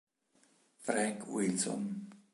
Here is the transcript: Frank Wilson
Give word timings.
Frank 0.81 1.29
Wilson 1.29 2.09